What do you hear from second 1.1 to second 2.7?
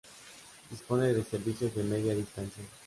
de servicios de Media Distancia.